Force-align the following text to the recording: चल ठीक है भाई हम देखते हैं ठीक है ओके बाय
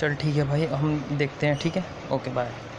चल 0.00 0.14
ठीक 0.20 0.36
है 0.36 0.44
भाई 0.48 0.64
हम 0.72 0.94
देखते 1.18 1.46
हैं 1.46 1.56
ठीक 1.62 1.76
है 1.76 1.84
ओके 2.16 2.32
बाय 2.40 2.70